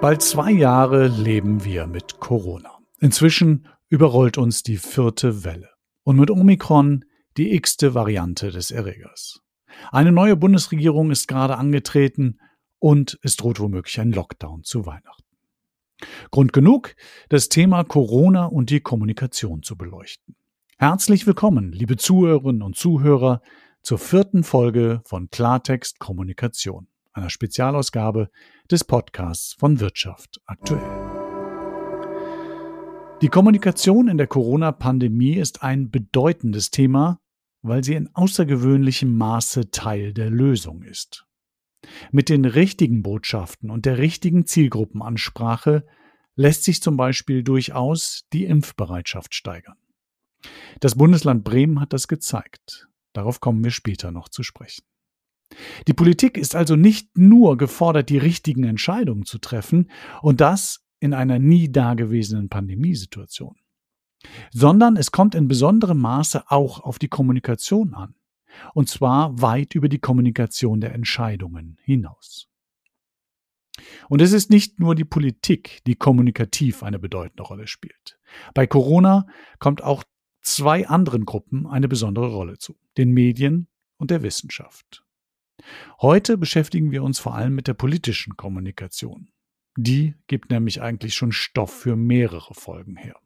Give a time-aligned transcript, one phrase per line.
[0.00, 2.78] Bald zwei Jahre leben wir mit Corona.
[3.00, 5.68] Inzwischen überrollt uns die vierte Welle.
[6.04, 7.04] Und mit Omikron
[7.36, 9.42] die x-te Variante des Erregers.
[9.92, 12.40] Eine neue Bundesregierung ist gerade angetreten
[12.78, 15.36] und es droht womöglich ein Lockdown zu Weihnachten.
[16.30, 16.96] Grund genug,
[17.28, 20.34] das Thema Corona und die Kommunikation zu beleuchten.
[20.78, 23.42] Herzlich willkommen, liebe Zuhörerinnen und Zuhörer,
[23.82, 28.30] zur vierten Folge von Klartext Kommunikation, einer Spezialausgabe
[28.70, 31.20] des Podcasts von Wirtschaft aktuell.
[33.22, 37.20] Die Kommunikation in der Corona-Pandemie ist ein bedeutendes Thema,
[37.62, 41.26] weil sie in außergewöhnlichem Maße Teil der Lösung ist.
[42.12, 45.86] Mit den richtigen Botschaften und der richtigen Zielgruppenansprache
[46.34, 49.76] lässt sich zum Beispiel durchaus die Impfbereitschaft steigern.
[50.80, 52.88] Das Bundesland Bremen hat das gezeigt.
[53.12, 54.84] Darauf kommen wir später noch zu sprechen.
[55.86, 59.90] Die Politik ist also nicht nur gefordert, die richtigen Entscheidungen zu treffen
[60.22, 63.56] und das in einer nie dagewesenen Pandemiesituation,
[64.52, 68.14] sondern es kommt in besonderem Maße auch auf die Kommunikation an,
[68.74, 72.48] und zwar weit über die Kommunikation der Entscheidungen hinaus.
[74.08, 78.18] Und es ist nicht nur die Politik, die kommunikativ eine bedeutende Rolle spielt.
[78.52, 79.26] Bei Corona
[79.58, 80.04] kommt auch
[80.42, 85.04] zwei anderen Gruppen eine besondere Rolle zu, den Medien und der Wissenschaft.
[86.00, 89.28] Heute beschäftigen wir uns vor allem mit der politischen Kommunikation.
[89.76, 93.16] Die gibt nämlich eigentlich schon Stoff für mehrere Folgen her.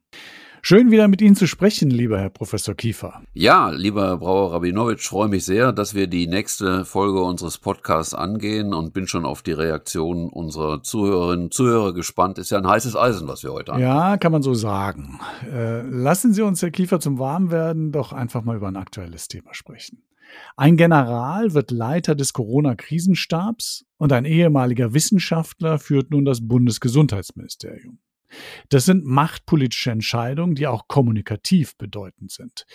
[0.67, 3.21] Schön wieder mit Ihnen zu sprechen, lieber Herr Professor Kiefer.
[3.35, 8.15] Ja, lieber Herr Brauer Rabinowitsch, freue mich sehr, dass wir die nächste Folge unseres Podcasts
[8.15, 12.39] angehen und bin schon auf die Reaktion unserer Zuhörerinnen und Zuhörer gespannt.
[12.39, 13.83] Ist ja ein heißes Eisen, was wir heute haben.
[13.83, 15.21] Ja, kann man so sagen.
[15.53, 19.53] Äh, lassen Sie uns, Herr Kiefer, zum Warmwerden doch einfach mal über ein aktuelles Thema
[19.53, 20.03] sprechen.
[20.57, 27.99] Ein General wird Leiter des Corona-Krisenstabs und ein ehemaliger Wissenschaftler führt nun das Bundesgesundheitsministerium.
[28.69, 32.67] Das sind machtpolitische Entscheidungen, die auch kommunikativ bedeutend sind.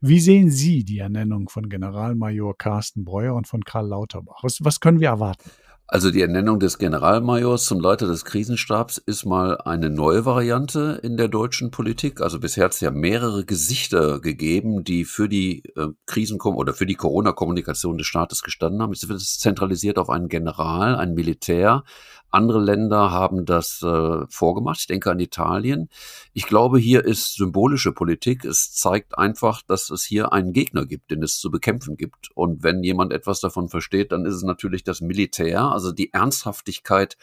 [0.00, 4.42] Wie sehen Sie die Ernennung von Generalmajor Carsten Breuer und von Karl Lauterbach?
[4.42, 5.50] Was, was können wir erwarten?
[5.88, 11.16] Also die Ernennung des Generalmajors zum Leiter des Krisenstabs ist mal eine neue Variante in
[11.16, 12.20] der deutschen Politik.
[12.20, 16.86] Also bisher hat es ja mehrere Gesichter gegeben, die für die äh, Krisen oder für
[16.86, 18.92] die Corona-Kommunikation des Staates gestanden haben.
[18.92, 21.84] Jetzt wird es zentralisiert auf einen General, ein Militär,
[22.30, 24.80] andere Länder haben das äh, vorgemacht.
[24.80, 25.88] Ich denke an Italien.
[26.32, 28.44] Ich glaube, hier ist symbolische Politik.
[28.44, 32.30] Es zeigt einfach, dass es hier einen Gegner gibt, den es zu bekämpfen gibt.
[32.34, 37.16] Und wenn jemand etwas davon versteht, dann ist es natürlich das Militär, also die Ernsthaftigkeit,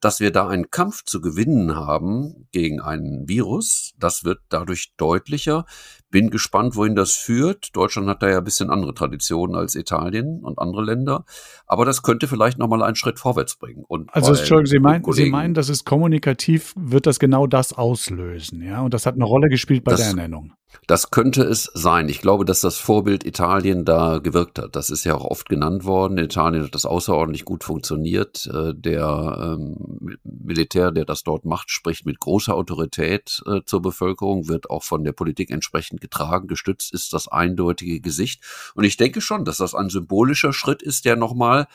[0.00, 3.92] dass wir da einen Kampf zu gewinnen haben gegen einen Virus.
[3.98, 5.66] Das wird dadurch deutlicher.
[6.10, 7.74] Bin gespannt, wohin das führt.
[7.76, 11.24] Deutschland hat da ja ein bisschen andere Traditionen als Italien und andere Länder.
[11.66, 13.84] Aber das könnte vielleicht nochmal einen Schritt vorwärts bringen.
[13.86, 18.62] Und also, Entschuldigung, Sie meinen, Sie meinen, dass es kommunikativ wird das genau das auslösen,
[18.62, 18.80] ja?
[18.80, 20.52] Und das hat eine Rolle gespielt bei das, der Ernennung.
[20.86, 22.08] Das könnte es sein.
[22.08, 24.74] Ich glaube, dass das Vorbild Italien da gewirkt hat.
[24.74, 26.18] Das ist ja auch oft genannt worden.
[26.18, 28.50] In Italien hat das außerordentlich gut funktioniert.
[28.52, 34.48] Äh, der ähm, Militär, der das dort macht, spricht mit großer Autorität äh, zur Bevölkerung,
[34.48, 38.42] wird auch von der Politik entsprechend getragen, gestützt ist das eindeutige Gesicht.
[38.74, 41.66] Und ich denke schon, dass das ein symbolischer Schritt ist, der nochmal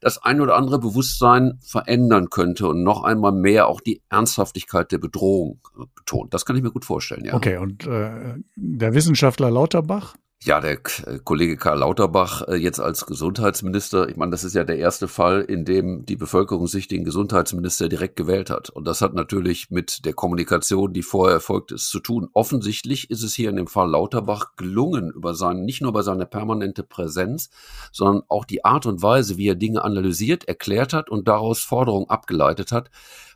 [0.00, 4.98] das ein oder andere Bewusstsein verändern könnte und noch einmal mehr auch die Ernsthaftigkeit der
[4.98, 6.32] Bedrohung äh, betont.
[6.34, 7.34] Das kann ich mir gut vorstellen, ja.
[7.34, 10.14] Okay, und äh, der Wissenschaftler Lauterbach?
[10.42, 14.64] Ja, der äh, Kollege Karl Lauterbach äh, jetzt als Gesundheitsminister, ich meine, das ist ja
[14.64, 18.70] der erste Fall, in dem die Bevölkerung sich den Gesundheitsminister direkt gewählt hat.
[18.70, 22.30] Und das hat natürlich mit der Kommunikation, die vorher erfolgt ist, zu tun.
[22.32, 26.24] Offensichtlich ist es hier in dem Fall Lauterbach gelungen, über seinen, nicht nur über seine
[26.24, 27.50] permanente Präsenz,
[27.92, 32.08] sondern auch die Art und Weise, wie er Dinge analysiert, erklärt hat und daraus Forderungen
[32.08, 32.90] abgeleitet hat,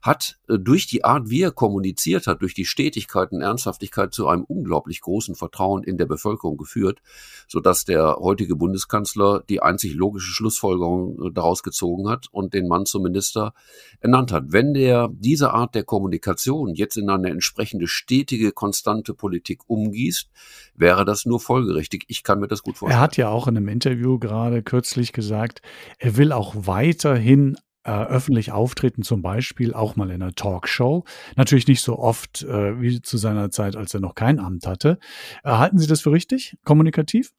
[0.04, 4.28] hat äh, durch die Art, wie er kommuniziert hat, durch die Stetigkeit und Ernsthaftigkeit zu
[4.28, 7.00] einem unglaublich großen Vertrauen in der Bevölkerung geführt,
[7.48, 12.68] so dass der heutige Bundeskanzler die einzig logische Schlussfolgerung äh, daraus gezogen hat und den
[12.68, 13.54] Mann zum Minister
[14.00, 14.44] ernannt hat.
[14.48, 20.28] Wenn der diese Art der Kommunikation jetzt in eine entsprechende stetige, konstante Politik umgießt,
[20.74, 22.04] wäre das nur folgerichtig.
[22.08, 23.00] Ich kann mir das gut vorstellen.
[23.00, 25.62] Er hat ja auch in einem Interview gerade kürzlich gesagt,
[25.98, 31.04] er will auch weiterhin äh, öffentlich auftreten, zum Beispiel auch mal in einer Talkshow.
[31.36, 34.98] Natürlich nicht so oft äh, wie zu seiner Zeit, als er noch kein Amt hatte.
[35.42, 37.32] Äh, halten Sie das für richtig, kommunikativ?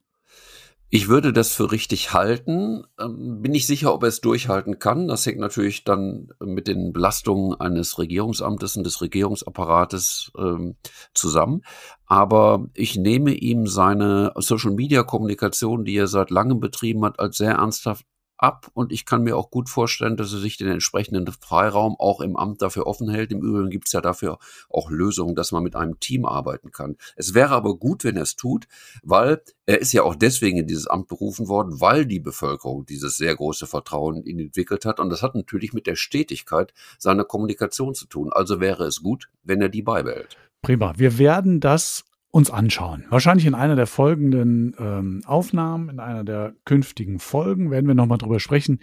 [0.89, 2.83] Ich würde das für richtig halten.
[2.99, 5.07] Ähm, bin nicht sicher, ob er es durchhalten kann.
[5.07, 10.75] Das hängt natürlich dann mit den Belastungen eines Regierungsamtes und des Regierungsapparates ähm,
[11.13, 11.63] zusammen.
[12.05, 18.05] Aber ich nehme ihm seine Social-Media-Kommunikation, die er seit langem betrieben hat, als sehr ernsthaft
[18.37, 22.21] ab und ich kann mir auch gut vorstellen, dass er sich den entsprechenden Freiraum auch
[22.21, 23.31] im Amt dafür offen hält.
[23.31, 24.37] Im Übrigen gibt es ja dafür
[24.69, 26.97] auch Lösungen, dass man mit einem Team arbeiten kann.
[27.15, 28.67] Es wäre aber gut, wenn er es tut,
[29.03, 33.17] weil er ist ja auch deswegen in dieses Amt berufen worden, weil die Bevölkerung dieses
[33.17, 34.99] sehr große Vertrauen in ihn entwickelt hat.
[34.99, 38.31] Und das hat natürlich mit der Stetigkeit seiner Kommunikation zu tun.
[38.31, 40.37] Also wäre es gut, wenn er die beibehält.
[40.61, 40.93] Prima.
[40.97, 42.05] Wir werden das
[42.35, 43.05] uns anschauen.
[43.09, 48.17] Wahrscheinlich in einer der folgenden ähm, Aufnahmen, in einer der künftigen Folgen werden wir nochmal
[48.17, 48.81] drüber sprechen,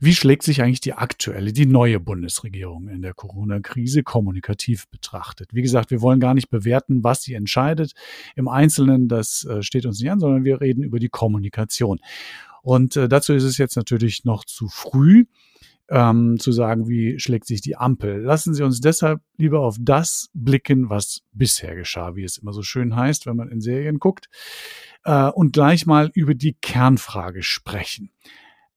[0.00, 5.50] wie schlägt sich eigentlich die aktuelle, die neue Bundesregierung in der Corona-Krise kommunikativ betrachtet.
[5.54, 7.92] Wie gesagt, wir wollen gar nicht bewerten, was sie entscheidet.
[8.34, 12.00] Im Einzelnen, das äh, steht uns nicht an, sondern wir reden über die Kommunikation.
[12.62, 15.26] Und äh, dazu ist es jetzt natürlich noch zu früh
[15.90, 18.20] ähm, zu sagen, wie schlägt sich die Ampel.
[18.20, 22.62] Lassen Sie uns deshalb lieber auf das blicken, was bisher geschah, wie es immer so
[22.62, 24.28] schön heißt, wenn man in Serien guckt,
[25.04, 28.12] äh, und gleich mal über die Kernfrage sprechen.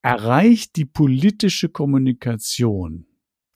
[0.01, 3.05] Erreicht die politische Kommunikation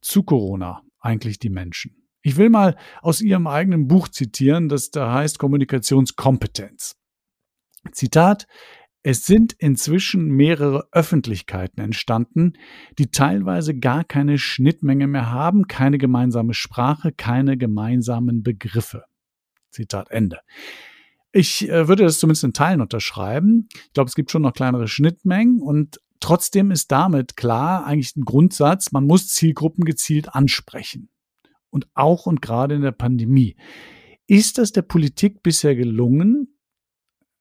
[0.02, 2.08] zu Corona eigentlich die Menschen?
[2.22, 6.98] Ich will mal aus Ihrem eigenen Buch zitieren, das da heißt Kommunikationskompetenz.
[7.92, 8.48] Zitat,
[9.08, 12.54] es sind inzwischen mehrere Öffentlichkeiten entstanden,
[12.98, 19.04] die teilweise gar keine Schnittmenge mehr haben, keine gemeinsame Sprache, keine gemeinsamen Begriffe.
[19.70, 20.40] Zitat Ende.
[21.32, 23.70] Ich äh, würde das zumindest in Teilen unterschreiben.
[23.76, 28.26] Ich glaube, es gibt schon noch kleinere Schnittmengen und trotzdem ist damit klar eigentlich ein
[28.26, 31.10] Grundsatz, man muss Zielgruppen gezielt ansprechen.
[31.70, 33.56] Und auch und gerade in der Pandemie.
[34.26, 36.58] Ist das der Politik bisher gelungen,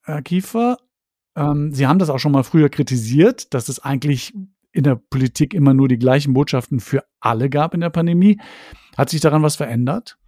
[0.03, 0.77] Herr Kiefer?
[1.37, 4.35] Ähm, Sie haben das auch schon mal früher kritisiert, dass es eigentlich
[4.73, 8.41] in der Politik immer nur die gleichen Botschaften für alle gab in der Pandemie.
[8.97, 10.19] Hat sich daran was verändert?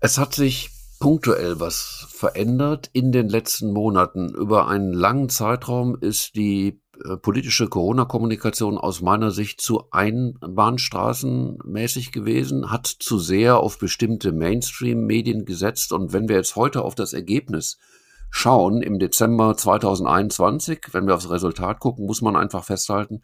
[0.00, 4.34] Es hat sich punktuell was verändert in den letzten Monaten.
[4.34, 12.70] Über einen langen Zeitraum ist die äh, politische Corona-Kommunikation aus meiner Sicht zu einbahnstraßenmäßig gewesen,
[12.70, 15.92] hat zu sehr auf bestimmte Mainstream-Medien gesetzt.
[15.92, 17.78] Und wenn wir jetzt heute auf das Ergebnis
[18.32, 23.22] schauen im Dezember 2021, wenn wir aufs Resultat gucken, muss man einfach festhalten,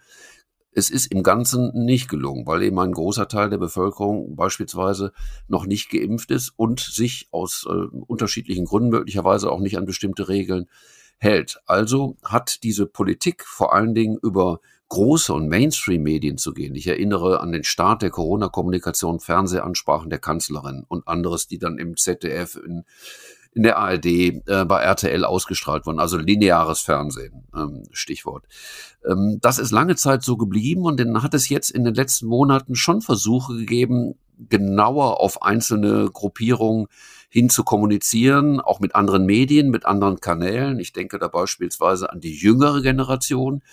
[0.70, 5.12] es ist im Ganzen nicht gelungen, weil eben ein großer Teil der Bevölkerung beispielsweise
[5.48, 7.72] noch nicht geimpft ist und sich aus äh,
[8.06, 10.66] unterschiedlichen Gründen möglicherweise auch nicht an bestimmte Regeln
[11.16, 11.58] hält.
[11.64, 16.74] Also hat diese Politik vor allen Dingen über große und Mainstream-Medien zu gehen.
[16.74, 21.96] Ich erinnere an den Start der Corona-Kommunikation, Fernsehansprachen der Kanzlerin und anderes, die dann im
[21.96, 22.84] ZDF, in
[23.58, 28.44] in der ARD, äh, bei RTL ausgestrahlt worden, also lineares Fernsehen, ähm, Stichwort.
[29.04, 32.28] Ähm, das ist lange Zeit so geblieben und dann hat es jetzt in den letzten
[32.28, 34.14] Monaten schon Versuche gegeben,
[34.48, 36.86] genauer auf einzelne Gruppierungen
[37.30, 40.78] hin zu kommunizieren, auch mit anderen Medien, mit anderen Kanälen.
[40.78, 43.64] Ich denke da beispielsweise an die jüngere Generation,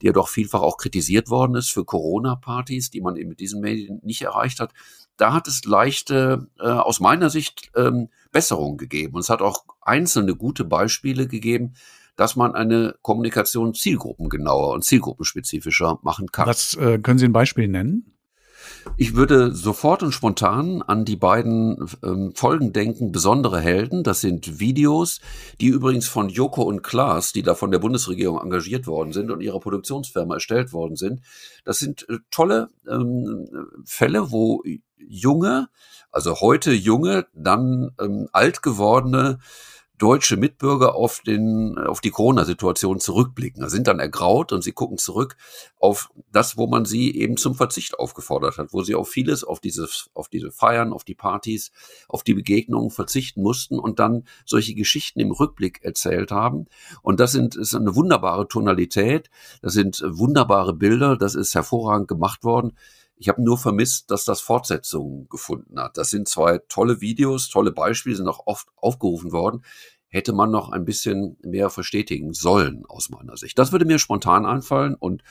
[0.00, 3.60] die ja doch vielfach auch kritisiert worden ist für Corona-Partys, die man eben mit diesen
[3.60, 4.72] Medien nicht erreicht hat.
[5.16, 9.14] Da hat es leichte, äh, aus meiner Sicht, ähm, Besserung gegeben.
[9.14, 11.74] Und es hat auch einzelne gute Beispiele gegeben,
[12.16, 16.46] dass man eine Kommunikation zielgruppengenauer und zielgruppenspezifischer machen kann.
[16.46, 18.13] Was äh, können Sie ein Beispiel nennen?
[18.96, 24.04] Ich würde sofort und spontan an die beiden ähm, Folgen denken, besondere Helden.
[24.04, 25.20] Das sind Videos,
[25.60, 29.40] die übrigens von Joko und Klaas, die da von der Bundesregierung engagiert worden sind und
[29.40, 31.22] ihrer Produktionsfirma erstellt worden sind.
[31.64, 33.48] Das sind äh, tolle ähm,
[33.84, 34.62] Fälle, wo
[34.96, 35.68] junge,
[36.10, 39.38] also heute junge, dann ähm, alt gewordene
[39.98, 43.62] deutsche Mitbürger auf, den, auf die Corona-Situation zurückblicken.
[43.62, 45.36] Da sind dann ergraut und sie gucken zurück
[45.78, 49.60] auf das, wo man sie eben zum Verzicht aufgefordert hat, wo sie auf vieles, auf
[49.60, 51.70] dieses, auf diese Feiern, auf die Partys,
[52.08, 56.66] auf die Begegnungen verzichten mussten und dann solche Geschichten im Rückblick erzählt haben.
[57.02, 59.30] Und das sind, ist eine wunderbare Tonalität,
[59.62, 62.72] das sind wunderbare Bilder, das ist hervorragend gemacht worden.
[63.16, 65.96] Ich habe nur vermisst, dass das Fortsetzungen gefunden hat.
[65.96, 69.64] Das sind zwei tolle Videos, tolle Beispiele, sind auch oft aufgerufen worden.
[70.08, 73.58] Hätte man noch ein bisschen mehr verstetigen sollen, aus meiner Sicht.
[73.58, 75.22] Das würde mir spontan einfallen und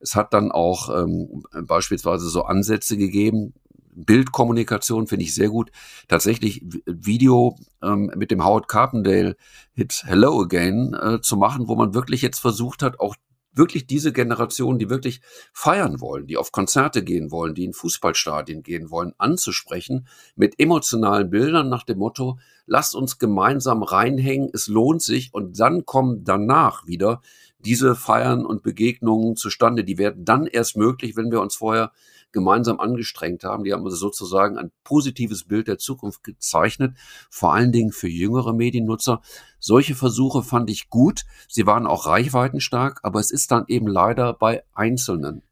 [0.00, 3.54] es hat dann auch ähm, beispielsweise so Ansätze gegeben,
[3.94, 5.70] Bildkommunikation finde ich sehr gut.
[6.08, 9.36] Tatsächlich Video ähm, mit dem Howard Carpendale
[9.74, 13.14] Hit Hello Again äh, zu machen, wo man wirklich jetzt versucht hat, auch
[13.52, 15.20] wirklich diese Generation, die wirklich
[15.52, 20.06] feiern wollen, die auf Konzerte gehen wollen, die in Fußballstadien gehen wollen, anzusprechen
[20.36, 25.84] mit emotionalen Bildern nach dem Motto, lasst uns gemeinsam reinhängen, es lohnt sich und dann
[25.84, 27.20] kommen danach wieder
[27.58, 29.84] diese Feiern und Begegnungen zustande.
[29.84, 31.92] Die werden dann erst möglich, wenn wir uns vorher
[32.32, 33.64] gemeinsam angestrengt haben.
[33.64, 36.96] Die haben also sozusagen ein positives Bild der Zukunft gezeichnet,
[37.30, 39.22] vor allen Dingen für jüngere Mediennutzer.
[39.58, 41.22] Solche Versuche fand ich gut.
[41.48, 45.42] Sie waren auch reichweitenstark, aber es ist dann eben leider bei Einzelnen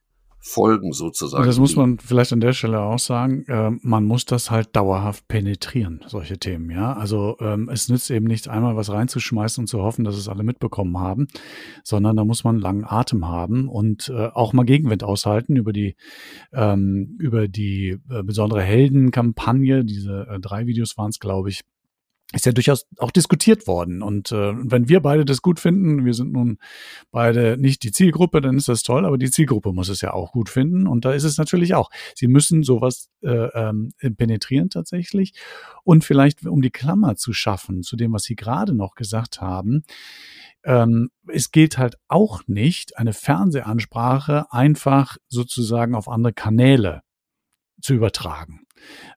[0.42, 1.44] Folgen sozusagen.
[1.44, 3.44] Das muss man vielleicht an der Stelle auch sagen.
[3.46, 6.70] Äh, man muss das halt dauerhaft penetrieren, solche Themen.
[6.70, 10.28] Ja, also ähm, es nützt eben nicht einmal was reinzuschmeißen und zu hoffen, dass es
[10.28, 11.28] alle mitbekommen haben,
[11.84, 15.94] sondern da muss man langen Atem haben und äh, auch mal Gegenwind aushalten über die
[16.54, 19.84] ähm, über die äh, besondere Heldenkampagne.
[19.84, 21.60] Diese äh, drei Videos waren es, glaube ich
[22.32, 24.02] ist ja durchaus auch diskutiert worden.
[24.02, 26.58] Und äh, wenn wir beide das gut finden, wir sind nun
[27.10, 30.32] beide nicht die Zielgruppe, dann ist das toll, aber die Zielgruppe muss es ja auch
[30.32, 30.86] gut finden.
[30.86, 31.90] Und da ist es natürlich auch.
[32.14, 35.34] Sie müssen sowas äh, ähm, penetrieren tatsächlich.
[35.82, 39.82] Und vielleicht, um die Klammer zu schaffen zu dem, was Sie gerade noch gesagt haben,
[40.64, 47.02] ähm, es gilt halt auch nicht, eine Fernsehansprache einfach sozusagen auf andere Kanäle
[47.80, 48.60] zu übertragen,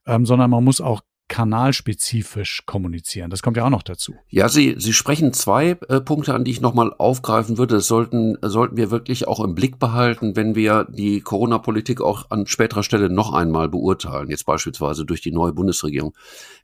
[0.07, 3.29] ähm, sondern man muss auch kanalspezifisch kommunizieren.
[3.29, 4.13] Das kommt ja auch noch dazu.
[4.29, 7.75] Ja, Sie, Sie sprechen zwei äh, Punkte an, die ich nochmal aufgreifen würde.
[7.75, 12.45] Das sollten, sollten wir wirklich auch im Blick behalten, wenn wir die Corona-Politik auch an
[12.45, 16.15] späterer Stelle noch einmal beurteilen, jetzt beispielsweise durch die neue Bundesregierung.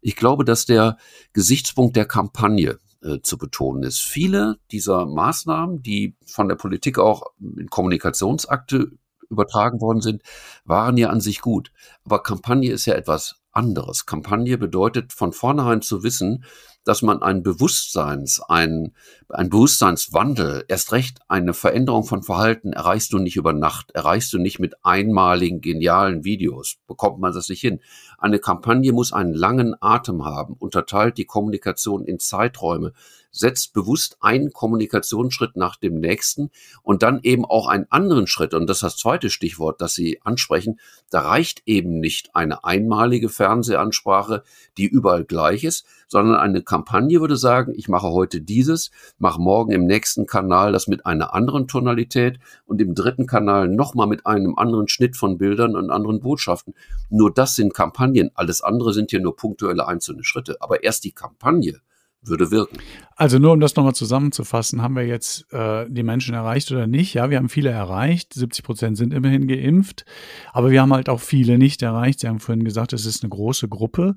[0.01, 0.97] Ich glaube, dass der
[1.33, 4.01] Gesichtspunkt der Kampagne äh, zu betonen ist.
[4.01, 8.91] Viele dieser Maßnahmen, die von der Politik auch in Kommunikationsakte
[9.29, 10.21] übertragen worden sind,
[10.65, 11.71] waren ja an sich gut.
[12.03, 14.05] Aber Kampagne ist ja etwas anderes.
[14.05, 16.43] Kampagne bedeutet von vornherein zu wissen,
[16.83, 18.93] dass man ein Bewusstseins, ein,
[19.29, 24.37] ein Bewusstseinswandel, erst recht eine Veränderung von Verhalten erreichst du nicht über Nacht, erreichst du
[24.39, 27.81] nicht mit einmaligen genialen Videos, bekommt man das nicht hin.
[28.17, 32.93] Eine Kampagne muss einen langen Atem haben, unterteilt die Kommunikation in Zeiträume,
[33.31, 36.49] setzt bewusst einen Kommunikationsschritt nach dem nächsten
[36.81, 38.53] und dann eben auch einen anderen Schritt.
[38.53, 40.79] Und das ist das zweite Stichwort, das Sie ansprechen.
[41.09, 44.43] Da reicht eben nicht eine einmalige Fernsehansprache,
[44.77, 49.71] die überall gleich ist, sondern eine Kampagne würde sagen, ich mache heute dieses, mache morgen
[49.71, 54.57] im nächsten Kanal das mit einer anderen Tonalität und im dritten Kanal nochmal mit einem
[54.57, 56.73] anderen Schnitt von Bildern und anderen Botschaften.
[57.09, 58.31] Nur das sind Kampagnen.
[58.33, 60.57] Alles andere sind hier nur punktuelle einzelne Schritte.
[60.59, 61.79] Aber erst die Kampagne
[62.21, 62.77] würde wirken.
[63.15, 67.13] Also nur um das nochmal zusammenzufassen, haben wir jetzt äh, die Menschen erreicht oder nicht?
[67.13, 68.33] Ja, wir haben viele erreicht.
[68.33, 70.05] 70 Prozent sind immerhin geimpft.
[70.51, 72.19] Aber wir haben halt auch viele nicht erreicht.
[72.19, 74.15] Sie haben vorhin gesagt, es ist eine große Gruppe.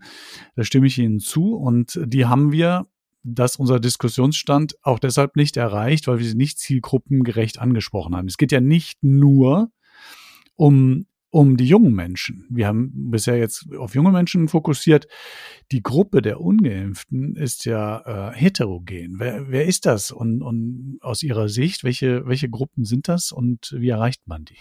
[0.57, 1.55] Da stimme ich Ihnen zu.
[1.55, 2.87] Und die haben wir,
[3.25, 8.27] dass unser Diskussionsstand auch deshalb nicht erreicht, weil wir sie nicht zielgruppengerecht angesprochen haben.
[8.27, 9.71] Es geht ja nicht nur
[10.57, 12.47] um um die jungen Menschen.
[12.51, 15.09] Wir haben bisher jetzt auf junge Menschen fokussiert.
[15.73, 19.15] Die Gruppe der Ungeimpften ist ja äh, heterogen.
[19.19, 20.11] Wer, wer ist das?
[20.11, 24.59] Und, und aus Ihrer Sicht, welche, welche Gruppen sind das und wie erreicht man die?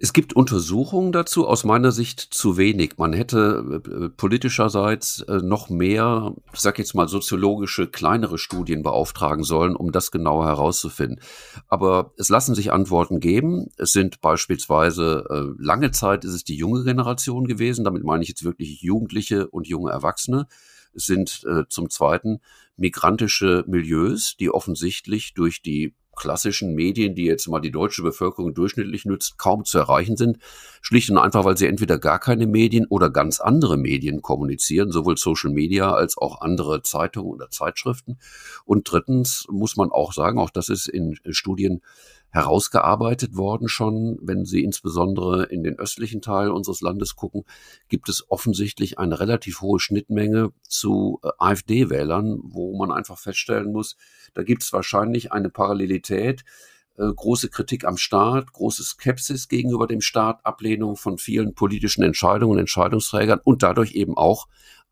[0.00, 2.98] Es gibt Untersuchungen dazu, aus meiner Sicht zu wenig.
[2.98, 9.42] Man hätte äh, politischerseits äh, noch mehr, ich sage jetzt mal soziologische, kleinere Studien beauftragen
[9.42, 11.20] sollen, um das genauer herauszufinden.
[11.66, 13.70] Aber es lassen sich Antworten geben.
[13.76, 18.28] Es sind beispielsweise, äh, lange Zeit ist es die junge Generation gewesen, damit meine ich
[18.28, 20.46] jetzt wirklich Jugendliche und junge Erwachsene.
[20.94, 22.40] Es sind zum Zweiten
[22.76, 29.04] migrantische Milieus, die offensichtlich durch die klassischen Medien, die jetzt mal die deutsche Bevölkerung durchschnittlich
[29.04, 30.38] nützt, kaum zu erreichen sind.
[30.82, 35.16] Schlicht und einfach, weil sie entweder gar keine Medien oder ganz andere Medien kommunizieren, sowohl
[35.16, 38.18] Social Media als auch andere Zeitungen oder Zeitschriften.
[38.64, 41.80] Und drittens muss man auch sagen, auch das ist in Studien
[42.30, 44.18] herausgearbeitet worden schon.
[44.20, 47.44] Wenn Sie insbesondere in den östlichen Teil unseres Landes gucken,
[47.88, 53.96] gibt es offensichtlich eine relativ hohe Schnittmenge zu äh, AfD-Wählern, wo man einfach feststellen muss,
[54.34, 56.44] da gibt es wahrscheinlich eine Parallelität
[56.98, 62.58] äh, große Kritik am Staat, große Skepsis gegenüber dem Staat, Ablehnung von vielen politischen Entscheidungen,
[62.58, 64.48] Entscheidungsträgern und dadurch eben auch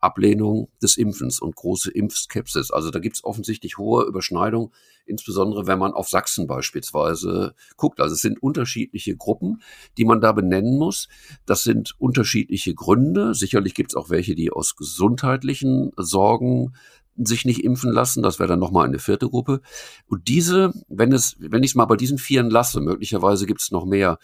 [0.07, 2.71] Ablehnung des Impfens und große Impfskepsis.
[2.71, 4.71] Also da gibt es offensichtlich hohe Überschneidungen,
[5.05, 8.01] insbesondere wenn man auf Sachsen beispielsweise guckt.
[8.01, 9.63] Also es sind unterschiedliche Gruppen,
[9.99, 11.09] die man da benennen muss.
[11.45, 13.35] Das sind unterschiedliche Gründe.
[13.35, 16.75] Sicherlich gibt es auch welche, die aus gesundheitlichen Sorgen
[17.19, 18.23] sich nicht impfen lassen.
[18.23, 19.61] Das wäre dann nochmal eine vierte Gruppe.
[20.07, 23.71] Und diese, wenn es, wenn ich es mal bei diesen Vieren lasse, möglicherweise gibt es
[23.71, 24.19] noch mehr,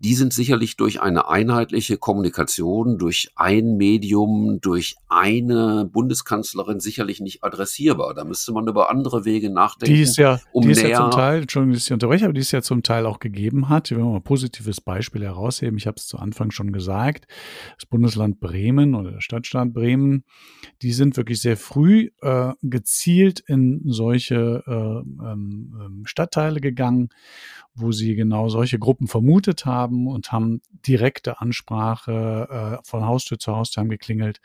[0.00, 7.42] die sind sicherlich durch eine einheitliche Kommunikation, durch ein Medium, durch eine Bundeskanzlerin sicherlich nicht
[7.42, 8.14] adressierbar.
[8.14, 9.94] Da müsste man über andere Wege nachdenken.
[9.96, 12.40] Die ist ja, um die ist ja zum Teil, Entschuldigung, dass ich unterbreche, aber die
[12.40, 13.90] es ja zum Teil auch gegeben hat.
[13.90, 15.76] Wir wollen mal ein positives Beispiel herausheben.
[15.78, 17.26] Ich habe es zu Anfang schon gesagt.
[17.76, 20.22] Das Bundesland Bremen oder der Stadtstaat Bremen,
[20.80, 27.08] die sind wirklich sehr früh äh, gezielt in solche äh, ähm, ähm, Stadtteile gegangen,
[27.74, 33.56] wo sie genau solche Gruppen vermutet haben und haben direkte Ansprache äh, von Haustür zu
[33.56, 34.40] Haustür haben geklingelt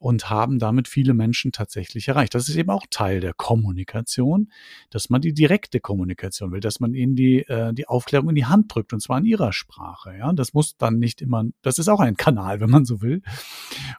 [0.00, 2.34] und haben damit viele Menschen tatsächlich erreicht.
[2.34, 4.50] Das ist eben auch Teil der Kommunikation,
[4.88, 8.46] dass man die direkte Kommunikation will, dass man ihnen die, äh, die Aufklärung in die
[8.46, 10.16] Hand drückt und zwar in ihrer Sprache.
[10.18, 13.20] Ja, das muss dann nicht immer, das ist auch ein Kanal, wenn man so will.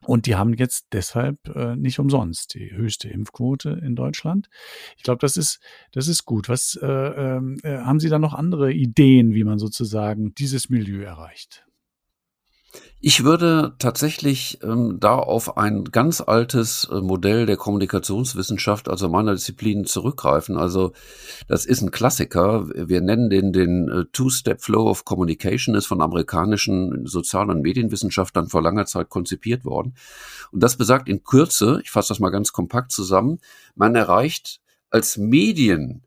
[0.01, 4.50] Und die haben jetzt deshalb äh, nicht umsonst die höchste Impfquote in Deutschland.
[4.98, 5.60] Ich glaube, das ist,
[5.91, 6.50] das ist gut.
[6.50, 11.03] Was äh, ähm, äh, haben Sie da noch andere Ideen, wie man sozusagen dieses Milieu
[11.03, 11.63] erreicht?
[13.03, 19.33] Ich würde tatsächlich ähm, da auf ein ganz altes äh, Modell der Kommunikationswissenschaft, also meiner
[19.33, 20.55] Disziplin, zurückgreifen.
[20.55, 20.91] Also
[21.47, 22.69] das ist ein Klassiker.
[22.69, 28.61] Wir nennen den den äh, Two-Step-Flow of Communication, ist von amerikanischen Sozial- und Medienwissenschaftlern vor
[28.61, 29.95] langer Zeit konzipiert worden.
[30.51, 33.39] Und das besagt in Kürze, ich fasse das mal ganz kompakt zusammen,
[33.73, 34.61] man erreicht
[34.91, 36.03] als Medien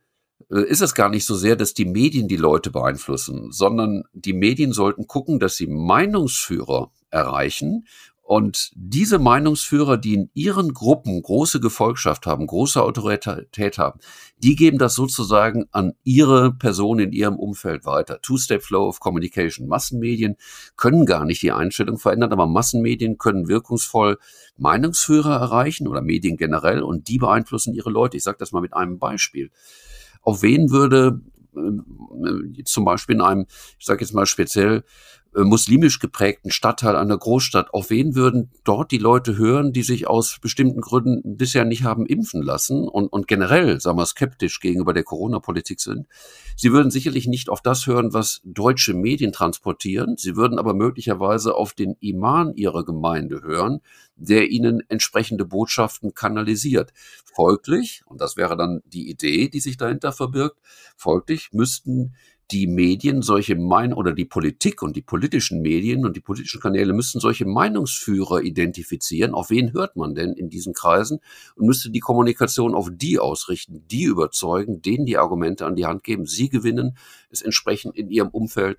[0.61, 4.73] ist es gar nicht so sehr, dass die Medien die Leute beeinflussen, sondern die Medien
[4.73, 7.87] sollten gucken, dass sie Meinungsführer erreichen
[8.27, 14.01] und diese Meinungsführer, die in ihren Gruppen große Gefolgschaft haben, große Autorität haben,
[14.39, 18.23] die geben das sozusagen an ihre Person in ihrem Umfeld weiter.
[18.23, 19.69] Two-Step-Flow of Communication.
[19.69, 20.37] Massenmedien
[20.77, 24.17] können gar nicht die Einstellung verändern, aber Massenmedien können wirkungsvoll
[24.57, 28.17] Meinungsführer erreichen oder Medien generell und die beeinflussen ihre Leute.
[28.17, 29.51] Ich sage das mal mit einem Beispiel
[30.25, 31.21] auf wen würde
[31.57, 33.47] äh, zum Beispiel in einem,
[33.79, 34.83] ich sage jetzt mal speziell, äh,
[35.43, 40.39] muslimisch geprägten Stadtteil einer Großstadt, auf wen würden dort die Leute hören, die sich aus
[40.41, 45.03] bestimmten Gründen bisher nicht haben impfen lassen und, und generell, sagen wir, skeptisch gegenüber der
[45.03, 46.07] Corona-Politik sind?
[46.57, 50.17] Sie würden sicherlich nicht auf das hören, was deutsche Medien transportieren.
[50.17, 53.81] Sie würden aber möglicherweise auf den Iman ihrer Gemeinde hören,
[54.17, 56.93] der ihnen entsprechende Botschaften kanalisiert.
[57.35, 60.59] Folglich, und das wäre dann die Idee, die sich dahinter verbirgt,
[60.97, 62.15] folglich müssten
[62.51, 66.93] die Medien solche Mein oder die Politik und die politischen Medien und die politischen Kanäle
[66.93, 69.35] müssten solche Meinungsführer identifizieren.
[69.35, 71.21] Auf wen hört man denn in diesen Kreisen?
[71.57, 76.05] Und müsste die Kommunikation auf die ausrichten, die überzeugen, denen die Argumente an die Hand
[76.05, 76.97] geben, sie gewinnen,
[77.31, 78.79] es entsprechend in ihrem Umfeld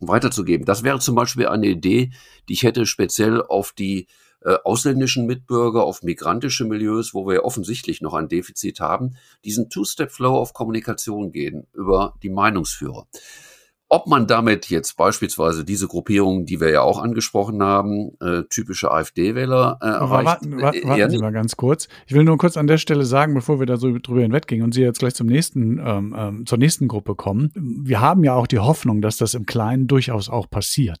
[0.00, 0.66] weiterzugeben.
[0.66, 2.10] Das wäre zum Beispiel eine Idee,
[2.48, 4.06] die ich hätte speziell auf die
[4.46, 10.36] äh, ausländischen Mitbürger, auf migrantische Milieus, wo wir offensichtlich noch ein Defizit haben, diesen Two-Step-Flow
[10.36, 13.08] auf Kommunikation gehen über die Meinungsführer.
[13.88, 18.90] Ob man damit jetzt beispielsweise diese Gruppierungen, die wir ja auch angesprochen haben, äh, typische
[18.90, 20.26] AfD-Wähler äh, erreicht.
[20.26, 21.86] Warten, warten, äh, warten Sie mal ganz kurz.
[22.06, 24.74] Ich will nur kurz an der Stelle sagen, bevor wir da so drüber hinweggehen und
[24.74, 27.52] Sie jetzt gleich zum nächsten, ähm, ähm, zur nächsten Gruppe kommen.
[27.54, 30.98] Wir haben ja auch die Hoffnung, dass das im Kleinen durchaus auch passiert.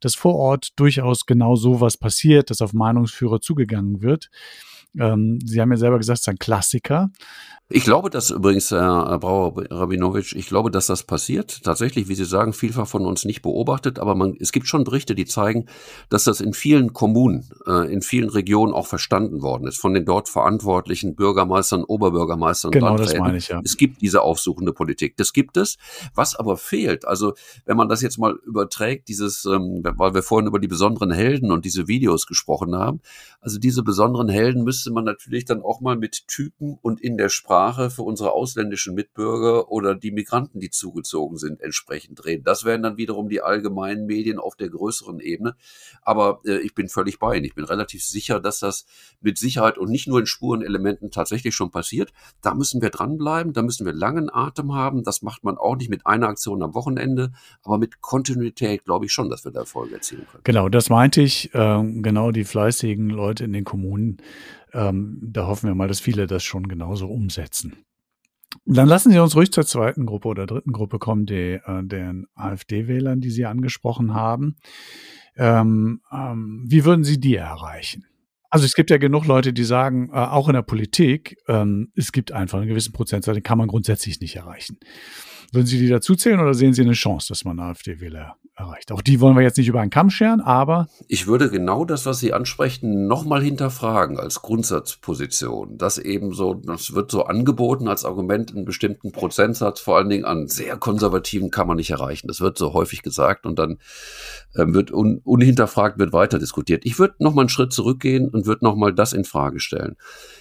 [0.00, 4.30] Dass vor Ort durchaus genau sowas passiert, dass auf Meinungsführer zugegangen wird.
[4.98, 7.10] Ähm, Sie haben ja selber gesagt, es ist ein Klassiker.
[7.70, 11.62] Ich glaube, dass übrigens, Herr Brauer Rabinowitsch, ich glaube, dass das passiert.
[11.64, 15.14] Tatsächlich, wie Sie sagen, vielfach von uns nicht beobachtet, aber man, es gibt schon Berichte,
[15.14, 15.66] die zeigen,
[16.08, 20.06] dass das in vielen Kommunen, äh, in vielen Regionen auch verstanden worden ist, von den
[20.06, 22.70] dort verantwortlichen Bürgermeistern, Oberbürgermeistern.
[22.70, 23.60] Genau, das meine ich, ja.
[23.62, 25.18] Es gibt diese aufsuchende Politik.
[25.18, 25.76] Das gibt es.
[26.14, 27.34] Was aber fehlt, also
[27.66, 31.52] wenn man das jetzt mal überträgt, dieses, ähm, weil wir vorhin über die besonderen Helden
[31.52, 33.02] und diese Videos gesprochen haben,
[33.42, 37.28] also diese besonderen Helden müsste man natürlich dann auch mal mit Typen und in der
[37.28, 42.44] Sprache Sprache für unsere ausländischen Mitbürger oder die Migranten, die zugezogen sind, entsprechend reden.
[42.44, 45.54] Das wären dann wiederum die allgemeinen Medien auf der größeren Ebene.
[46.02, 47.44] Aber äh, ich bin völlig bei Ihnen.
[47.44, 48.86] Ich bin relativ sicher, dass das
[49.20, 52.12] mit Sicherheit und nicht nur in Spurenelementen tatsächlich schon passiert.
[52.42, 55.02] Da müssen wir dranbleiben, da müssen wir langen Atem haben.
[55.02, 59.12] Das macht man auch nicht mit einer Aktion am Wochenende, aber mit Kontinuität glaube ich
[59.12, 60.42] schon, dass wir da Erfolge erzielen können.
[60.44, 61.54] Genau, das meinte ich.
[61.54, 64.18] Äh, genau die fleißigen Leute in den Kommunen
[64.72, 67.84] ähm, da hoffen wir mal, dass viele das schon genauso umsetzen.
[68.64, 72.26] Dann lassen Sie uns ruhig zur zweiten Gruppe oder dritten Gruppe kommen, die, äh, den
[72.34, 74.56] AfD-Wählern, die Sie angesprochen haben.
[75.36, 78.06] Ähm, ähm, wie würden Sie die erreichen?
[78.50, 82.12] Also es gibt ja genug Leute, die sagen, äh, auch in der Politik, ähm, es
[82.12, 84.78] gibt einfach einen gewissen Prozentsatz, den kann man grundsätzlich nicht erreichen.
[85.52, 88.92] Würden Sie die dazu zählen oder sehen Sie eine Chance, dass man AfD-Wähler erreicht.
[88.92, 90.88] Auch die wollen wir jetzt nicht über einen Kamm scheren, aber.
[91.06, 95.78] Ich würde genau das, was Sie ansprechen, nochmal hinterfragen als Grundsatzposition.
[95.78, 100.24] Das eben so, das wird so angeboten als Argument, einen bestimmten Prozentsatz, vor allen Dingen
[100.24, 102.28] an sehr konservativen kann man nicht erreichen.
[102.28, 103.78] Das wird so häufig gesagt und dann
[104.54, 106.84] äh, wird un, unhinterfragt, wird weiter diskutiert.
[106.84, 109.96] Ich würde nochmal einen Schritt zurückgehen und würde nochmal das in Frage stellen.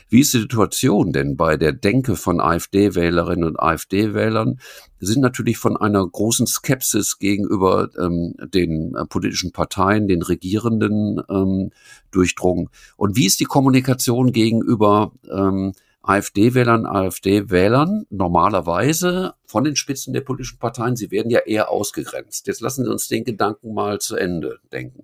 [0.10, 4.60] Wie ist die Situation denn bei der Denke von AfD-Wählerinnen und AfD-Wählern?
[5.00, 11.72] sind natürlich von einer großen Skepsis gegenüber ähm, den äh, politischen Parteien, den Regierenden ähm,
[12.12, 12.70] durchdrungen.
[12.96, 20.58] Und wie ist die Kommunikation gegenüber ähm, AfD-Wählern, AfD-Wählern normalerweise von den Spitzen der politischen
[20.58, 22.48] Parteien, sie werden ja eher ausgegrenzt.
[22.48, 25.04] Jetzt lassen Sie uns den Gedanken mal zu Ende denken.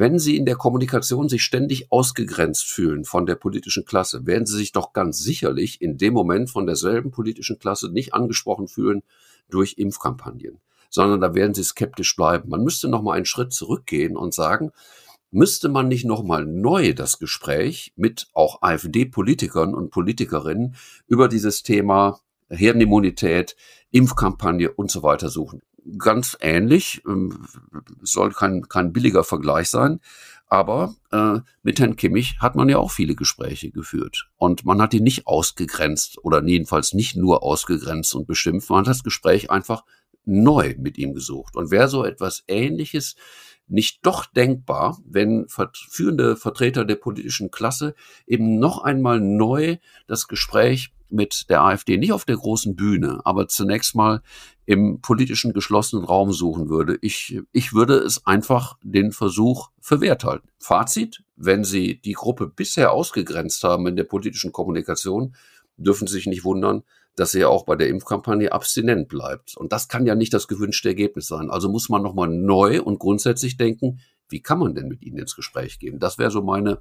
[0.00, 4.56] Wenn Sie in der Kommunikation sich ständig ausgegrenzt fühlen von der politischen Klasse, werden Sie
[4.56, 9.02] sich doch ganz sicherlich in dem Moment von derselben politischen Klasse nicht angesprochen fühlen
[9.50, 12.48] durch Impfkampagnen, sondern da werden Sie skeptisch bleiben.
[12.48, 14.70] Man müsste noch mal einen Schritt zurückgehen und sagen,
[15.32, 20.76] müsste man nicht nochmal neu das Gespräch mit auch AfD-Politikern und Politikerinnen
[21.08, 23.56] über dieses Thema Herdenimmunität,
[23.90, 25.60] Impfkampagne und so weiter suchen.
[25.96, 27.46] Ganz ähnlich, ähm,
[28.02, 30.00] soll kein, kein billiger Vergleich sein,
[30.48, 34.28] aber äh, mit Herrn Kimmich hat man ja auch viele Gespräche geführt.
[34.36, 38.70] Und man hat ihn nicht ausgegrenzt oder jedenfalls nicht nur ausgegrenzt und beschimpft.
[38.70, 39.84] Man hat das Gespräch einfach
[40.24, 41.56] neu mit ihm gesucht.
[41.56, 43.16] Und wer so etwas Ähnliches
[43.68, 47.94] nicht doch denkbar, wenn führende Vertreter der politischen Klasse
[48.26, 49.76] eben noch einmal neu
[50.06, 54.22] das Gespräch mit der AfD nicht auf der großen Bühne, aber zunächst mal
[54.66, 56.98] im politischen geschlossenen Raum suchen würde.
[57.00, 60.48] Ich, ich würde es einfach den Versuch verwehrt halten.
[60.58, 65.34] Fazit, wenn Sie die Gruppe bisher ausgegrenzt haben in der politischen Kommunikation,
[65.78, 66.82] dürfen Sie sich nicht wundern,
[67.18, 69.56] dass er auch bei der Impfkampagne abstinent bleibt.
[69.56, 71.50] Und das kann ja nicht das gewünschte Ergebnis sein.
[71.50, 75.34] Also muss man nochmal neu und grundsätzlich denken, wie kann man denn mit ihnen ins
[75.34, 75.98] Gespräch gehen?
[75.98, 76.78] Das wäre so meine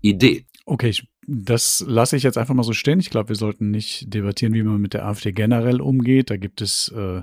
[0.00, 0.46] Idee.
[0.64, 3.00] Okay, ich, das lasse ich jetzt einfach mal so stehen.
[3.00, 6.30] Ich glaube, wir sollten nicht debattieren, wie man mit der AfD generell umgeht.
[6.30, 7.22] Da gibt es äh,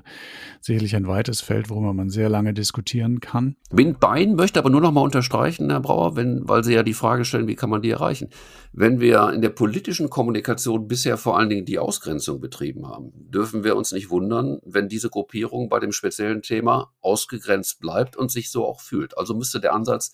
[0.60, 3.56] sicherlich ein weites Feld, worüber man sehr lange diskutieren kann.
[3.72, 6.94] Bin Bein möchte aber nur noch mal unterstreichen, Herr Brauer, wenn, weil Sie ja die
[6.94, 8.30] Frage stellen, wie kann man die erreichen?
[8.74, 13.64] Wenn wir in der politischen Kommunikation bisher vor allen Dingen die Ausgrenzung betrieben haben, dürfen
[13.64, 18.52] wir uns nicht wundern, wenn diese Gruppierung bei dem speziellen Thema ausgegrenzt bleibt und sich
[18.52, 19.18] so auch fühlt.
[19.18, 20.12] Also müsste der Ansatz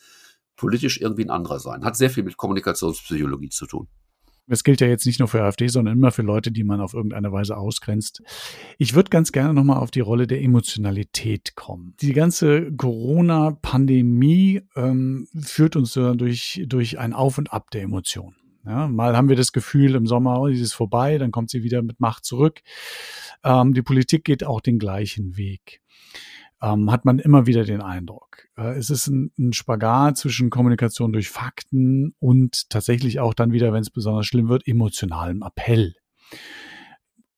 [0.58, 1.86] politisch irgendwie ein anderer sein.
[1.86, 3.88] Hat sehr viel mit Kommunikationspsychologie zu tun.
[4.50, 6.94] Das gilt ja jetzt nicht nur für AfD, sondern immer für Leute, die man auf
[6.94, 8.22] irgendeine Weise ausgrenzt.
[8.78, 11.96] Ich würde ganz gerne nochmal auf die Rolle der Emotionalität kommen.
[12.00, 18.38] Die ganze Corona-Pandemie ähm, führt uns durch, durch ein Auf und Ab der Emotionen.
[18.66, 21.82] Ja, mal haben wir das Gefühl im Sommer, oh, ist vorbei, dann kommt sie wieder
[21.82, 22.62] mit Macht zurück.
[23.44, 25.82] Ähm, die Politik geht auch den gleichen Weg
[26.62, 28.48] ähm, hat man immer wieder den Eindruck.
[28.58, 33.74] Äh, es ist ein, ein Spagat zwischen Kommunikation durch Fakten und tatsächlich auch dann wieder,
[33.74, 35.96] wenn es besonders schlimm wird, emotionalem Appell.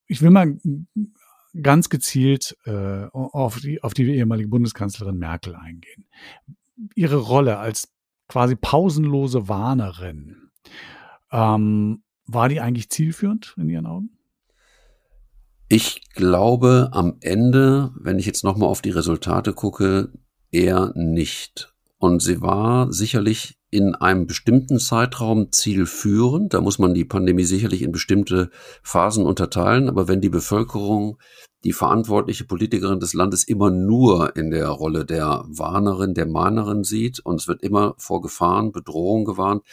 [0.08, 0.58] Ich will mal
[1.62, 6.08] ganz gezielt äh, auf, die, auf die ehemalige Bundeskanzlerin Merkel eingehen.
[6.96, 7.94] Ihre Rolle als
[8.28, 10.50] quasi pausenlose Warnerin,
[11.32, 14.19] ähm, war die eigentlich zielführend in Ihren Augen?
[15.72, 20.12] Ich glaube am Ende, wenn ich jetzt nochmal auf die Resultate gucke,
[20.50, 21.72] eher nicht.
[22.00, 26.56] Und sie war sicherlich in einem bestimmten Zeitraum zielführend.
[26.56, 28.50] Da muss man die Pandemie sicherlich in bestimmte
[28.82, 29.90] Phasen unterteilen.
[29.90, 31.20] Aber wenn die Bevölkerung
[31.64, 37.20] die verantwortliche Politikerin des Landes immer nur in der Rolle der Warnerin, der Mahnerin sieht
[37.20, 39.64] und es wird immer vor Gefahren, Bedrohungen gewarnt,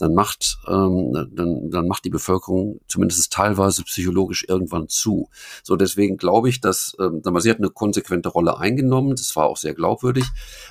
[0.00, 5.28] dann macht, ähm, dann, dann macht die Bevölkerung zumindest teilweise psychologisch irgendwann zu.
[5.62, 9.58] So deswegen glaube ich, dass ähm, sie hat eine konsequente Rolle eingenommen, das war auch
[9.58, 10.24] sehr glaubwürdig,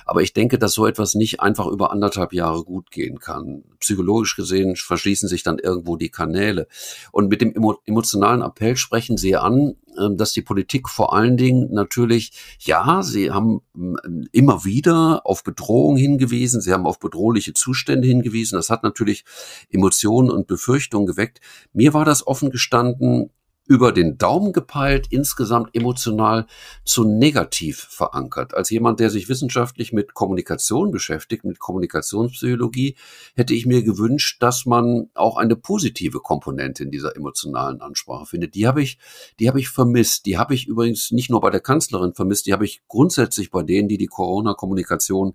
[0.04, 3.62] aber ich denke, dass so etwas nicht einfach über anderthalb Jahre gut gehen kann.
[3.78, 6.66] Psychologisch gesehen verschließen sich dann irgendwo die Kanäle.
[7.12, 7.54] Und mit dem
[7.86, 9.76] emotionalen Appell sprechen sie an,
[10.16, 15.96] dass die Politik vor allen Dingen natürlich, ja, sie haben ähm, immer wieder auf Bedrohung
[15.96, 18.56] hingewiesen, sie haben auf bedrohliche Zustände hingewiesen.
[18.56, 19.24] Das hat natürlich
[19.70, 21.40] Emotionen und Befürchtungen geweckt.
[21.72, 23.30] Mir war das offen gestanden
[23.70, 26.46] über den Daumen gepeilt, insgesamt emotional
[26.84, 28.52] zu negativ verankert.
[28.52, 32.96] Als jemand, der sich wissenschaftlich mit Kommunikation beschäftigt, mit Kommunikationspsychologie,
[33.36, 38.56] hätte ich mir gewünscht, dass man auch eine positive Komponente in dieser emotionalen Ansprache findet.
[38.56, 38.98] Die habe ich,
[39.38, 40.26] die habe ich vermisst.
[40.26, 43.62] Die habe ich übrigens nicht nur bei der Kanzlerin vermisst, die habe ich grundsätzlich bei
[43.62, 45.34] denen, die die Corona-Kommunikation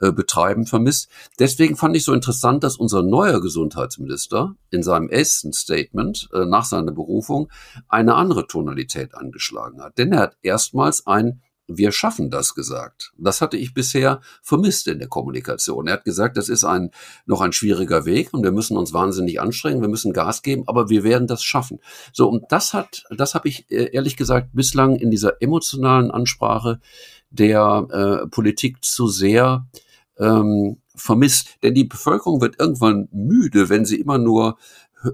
[0.00, 1.08] äh, betreiben, vermisst.
[1.38, 6.64] Deswegen fand ich so interessant, dass unser neuer Gesundheitsminister in seinem ersten Statement äh, nach
[6.64, 7.50] seiner Berufung
[7.88, 9.98] eine andere Tonalität angeschlagen hat.
[9.98, 13.12] Denn er hat erstmals ein wir schaffen das gesagt.
[13.16, 15.86] Das hatte ich bisher vermisst in der Kommunikation.
[15.86, 16.90] Er hat gesagt, das ist ein,
[17.26, 20.90] noch ein schwieriger Weg und wir müssen uns wahnsinnig anstrengen, wir müssen Gas geben, aber
[20.90, 21.78] wir werden das schaffen.
[22.12, 26.80] So, und das hat, das habe ich äh, ehrlich gesagt bislang in dieser emotionalen Ansprache
[27.30, 29.66] der äh, Politik zu sehr
[30.20, 31.48] ähm, vermisst.
[31.62, 34.56] Denn die Bevölkerung wird irgendwann müde, wenn sie immer nur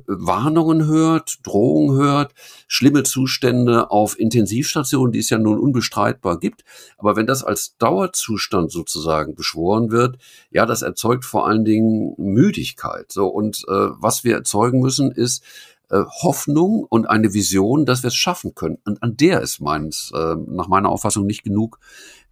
[0.07, 2.35] Warnungen hört, Drohungen hört,
[2.67, 6.65] schlimme Zustände auf Intensivstationen, die es ja nun unbestreitbar gibt.
[6.99, 10.19] Aber wenn das als Dauerzustand sozusagen beschworen wird,
[10.51, 13.13] ja, das erzeugt vor allen Dingen Müdigkeit.
[13.13, 15.45] So und äh, was wir erzeugen müssen, ist
[15.89, 18.79] äh, Hoffnung und eine Vision, dass wir es schaffen können.
[18.85, 21.79] Und an der ist meins, äh, nach meiner Auffassung nicht genug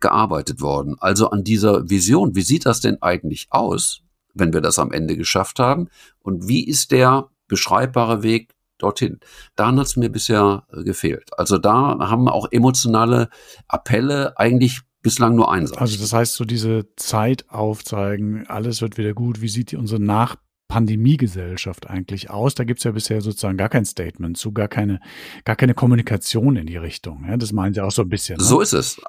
[0.01, 0.97] gearbeitet worden.
[0.99, 2.35] Also an dieser Vision.
[2.35, 4.03] Wie sieht das denn eigentlich aus,
[4.35, 5.89] wenn wir das am Ende geschafft haben?
[6.21, 9.21] Und wie ist der beschreibbare Weg dorthin.
[9.57, 11.31] Daran hat es mir bisher äh, gefehlt.
[11.39, 13.29] Also da haben auch emotionale
[13.69, 15.81] Appelle eigentlich bislang nur einseitig.
[15.81, 20.01] Also das heißt, so diese Zeit aufzeigen, alles wird wieder gut, wie sieht die unsere
[20.01, 20.37] Nach
[20.69, 22.55] Pandemiegesellschaft eigentlich aus?
[22.55, 25.01] Da gibt es ja bisher sozusagen gar kein Statement zu, gar keine,
[25.45, 27.27] gar keine Kommunikation in die Richtung.
[27.29, 28.39] Ja, das meint ja auch so ein bisschen.
[28.39, 28.45] Ne?
[28.45, 29.01] So ist es.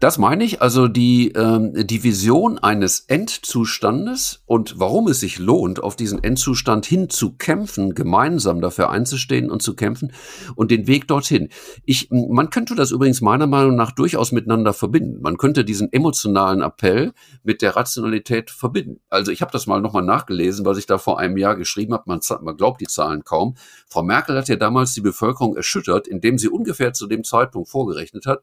[0.00, 5.82] Das meine ich, also die, ähm, die Vision eines Endzustandes und warum es sich lohnt,
[5.82, 10.12] auf diesen Endzustand hin zu kämpfen, gemeinsam dafür einzustehen und zu kämpfen
[10.56, 11.48] und den Weg dorthin.
[11.84, 15.22] Ich, man könnte das übrigens meiner Meinung nach durchaus miteinander verbinden.
[15.22, 19.00] Man könnte diesen emotionalen Appell mit der Rationalität verbinden.
[19.10, 22.04] Also ich habe das mal nochmal nachgelesen, was ich da vor einem Jahr geschrieben habe.
[22.06, 23.54] Man, man glaubt die Zahlen kaum.
[23.88, 28.26] Frau Merkel hat ja damals die Bevölkerung erschüttert, indem sie ungefähr zu dem Zeitpunkt vorgerechnet
[28.26, 28.42] hat,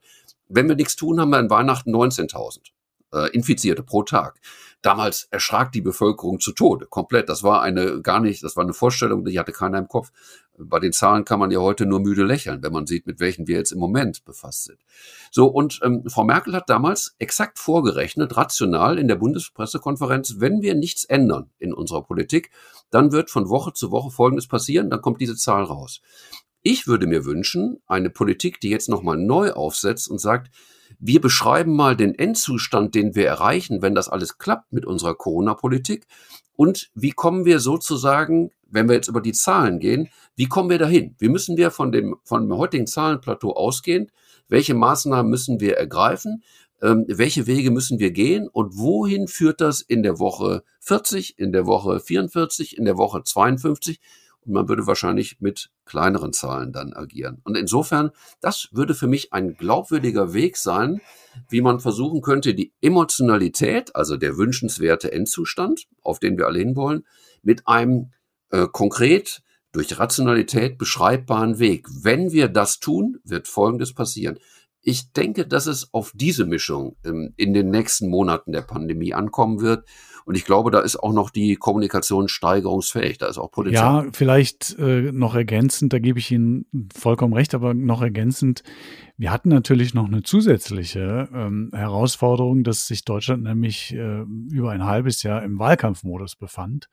[0.52, 2.72] wenn wir nichts tun, haben wir an Weihnachten 19.000
[3.14, 4.40] äh, Infizierte pro Tag.
[4.82, 7.30] Damals erschrak die Bevölkerung zu Tode, komplett.
[7.30, 10.12] Das war eine gar nicht, das war eine Vorstellung, die hatte keiner im Kopf.
[10.58, 13.48] Bei den Zahlen kann man ja heute nur müde lächeln, wenn man sieht, mit welchen
[13.48, 14.80] wir jetzt im Moment befasst sind.
[15.30, 20.76] So, und ähm, Frau Merkel hat damals exakt vorgerechnet, rational in der Bundespressekonferenz, wenn wir
[20.76, 22.52] nichts ändern in unserer Politik,
[22.90, 26.02] dann wird von Woche zu Woche Folgendes passieren, dann kommt diese Zahl raus.
[26.64, 30.52] Ich würde mir wünschen, eine Politik, die jetzt nochmal neu aufsetzt und sagt,
[31.00, 36.06] wir beschreiben mal den Endzustand, den wir erreichen, wenn das alles klappt mit unserer Corona-Politik.
[36.56, 40.78] Und wie kommen wir sozusagen, wenn wir jetzt über die Zahlen gehen, wie kommen wir
[40.78, 41.16] dahin?
[41.18, 44.12] Wie müssen wir von dem, von dem heutigen Zahlenplateau ausgehen?
[44.48, 46.44] Welche Maßnahmen müssen wir ergreifen?
[46.84, 48.48] Ähm, welche Wege müssen wir gehen?
[48.48, 53.24] Und wohin führt das in der Woche 40, in der Woche 44, in der Woche
[53.24, 54.00] 52?
[54.46, 57.42] Und man würde wahrscheinlich mit kleineren Zahlen dann agieren.
[57.44, 61.02] Und insofern, das würde für mich ein glaubwürdiger Weg sein,
[61.50, 67.06] wie man versuchen könnte, die Emotionalität, also der wünschenswerte Endzustand, auf den wir alle hinwollen,
[67.44, 68.12] mit einem
[68.50, 71.88] äh, konkret durch Rationalität beschreibbaren Weg.
[72.02, 74.38] Wenn wir das tun, wird Folgendes passieren.
[74.82, 79.62] Ich denke, dass es auf diese Mischung ähm, in den nächsten Monaten der Pandemie ankommen
[79.62, 79.88] wird.
[80.26, 83.18] Und ich glaube, da ist auch noch die Kommunikation steigerungsfähig.
[83.18, 84.06] Da ist auch Potenzial.
[84.06, 88.64] Ja, vielleicht äh, noch ergänzend, da gebe ich Ihnen vollkommen recht, aber noch ergänzend,
[89.22, 94.84] wir hatten natürlich noch eine zusätzliche ähm, Herausforderung, dass sich Deutschland nämlich äh, über ein
[94.84, 96.90] halbes Jahr im Wahlkampfmodus befand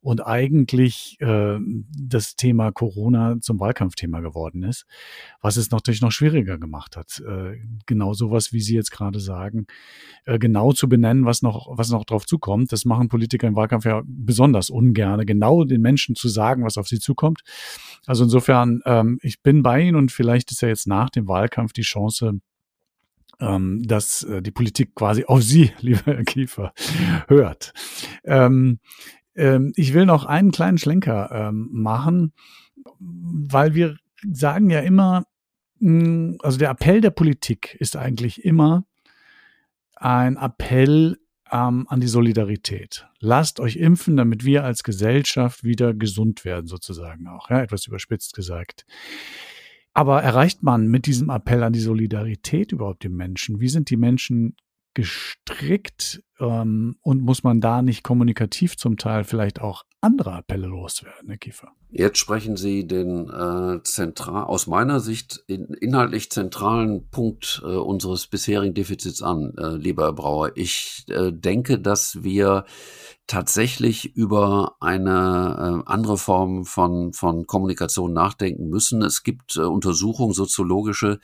[0.00, 1.58] und eigentlich äh,
[1.90, 4.86] das Thema Corona zum Wahlkampfthema geworden ist,
[5.40, 7.20] was es natürlich noch schwieriger gemacht hat.
[7.26, 9.66] Äh, genau sowas, wie Sie jetzt gerade sagen,
[10.24, 12.70] äh, genau zu benennen, was noch, was noch drauf zukommt.
[12.70, 16.86] Das machen Politiker im Wahlkampf ja besonders ungerne, genau den Menschen zu sagen, was auf
[16.86, 17.42] sie zukommt.
[18.06, 21.72] Also insofern, ähm, ich bin bei Ihnen und vielleicht ist ja jetzt nach dem Wahlkampf
[21.72, 22.40] die Chance,
[23.40, 26.72] ähm, dass äh, die Politik quasi auf Sie, lieber Herr Kiefer,
[27.28, 27.72] hört.
[28.24, 28.78] Ähm,
[29.34, 32.32] ähm, ich will noch einen kleinen Schlenker ähm, machen,
[32.98, 33.96] weil wir
[34.32, 35.24] sagen ja immer,
[35.80, 38.86] mh, hm, also der Appell der Politik ist eigentlich immer
[39.96, 41.18] ein Appell
[41.50, 43.06] ähm, an die Solidarität.
[43.20, 48.34] Lasst euch impfen, damit wir als Gesellschaft wieder gesund werden, sozusagen auch, ja, etwas überspitzt
[48.34, 48.84] gesagt.
[49.92, 53.60] Aber erreicht man mit diesem Appell an die Solidarität überhaupt die Menschen?
[53.60, 54.56] Wie sind die Menschen
[54.92, 61.28] gestrickt ähm, und muss man da nicht kommunikativ zum Teil vielleicht auch andere Appelle loswerden,
[61.28, 61.72] Herr Kiefer?
[61.90, 68.26] Jetzt sprechen Sie den äh, zentral, aus meiner Sicht in, inhaltlich zentralen Punkt äh, unseres
[68.26, 70.52] bisherigen Defizits an, äh, lieber Herr Brauer.
[70.54, 72.64] Ich äh, denke, dass wir
[73.26, 79.02] tatsächlich über eine äh, andere Form von, von Kommunikation nachdenken müssen.
[79.02, 81.18] Es gibt äh, Untersuchungen, soziologische,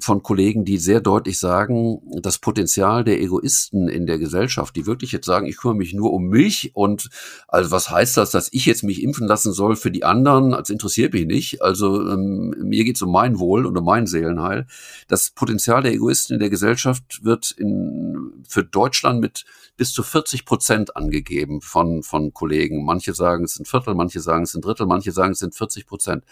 [0.00, 5.12] von Kollegen, die sehr deutlich sagen, das Potenzial der Egoisten in der Gesellschaft, die wirklich
[5.12, 7.10] jetzt sagen, ich kümmere mich nur um mich und
[7.46, 10.70] also was heißt das, dass ich jetzt mich impfen lassen soll für die anderen, als
[10.70, 11.60] interessiert mich nicht.
[11.60, 14.66] Also ähm, mir geht es um mein Wohl und um mein Seelenheil.
[15.08, 19.44] Das Potenzial der Egoisten in der Gesellschaft wird in, für Deutschland mit
[19.76, 22.84] bis zu 40 Prozent angegeben von, von Kollegen.
[22.84, 25.86] Manche sagen, es sind Viertel, manche sagen, es sind Drittel, manche sagen, es sind 40
[25.86, 26.24] Prozent.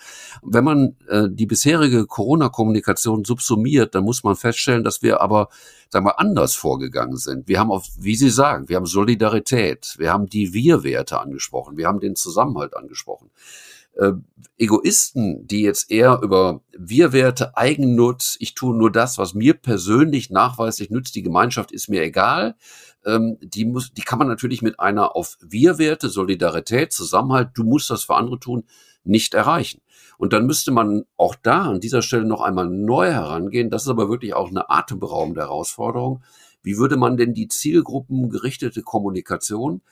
[0.43, 5.49] Wenn man äh, die bisherige Corona-Kommunikation so subsumiert, dann muss man feststellen, dass wir aber,
[5.89, 7.49] sagen wir, anders vorgegangen sind.
[7.49, 11.87] Wir haben auf, wie Sie sagen, wir haben Solidarität, wir haben die Wir-Werte angesprochen, wir
[11.87, 13.31] haben den Zusammenhalt angesprochen.
[13.97, 14.13] Äh,
[14.57, 20.91] Egoisten, die jetzt eher über Wir-Werte, Eigennutz, ich tue nur das, was mir persönlich nachweislich
[20.91, 22.55] nützt, die Gemeinschaft ist mir egal,
[23.05, 27.91] ähm, die muss, die kann man natürlich mit einer auf Wir-Werte, Solidarität, Zusammenhalt, du musst
[27.91, 28.65] das für andere tun,
[29.05, 29.81] nicht erreichen.
[30.19, 33.71] Und dann müsste man auch da an dieser Stelle noch einmal neu herangehen.
[33.71, 36.23] Das ist aber wirklich auch eine atemberaubende Herausforderung.
[36.63, 39.83] Wie würde man denn die zielgruppengerichtete Kommunikation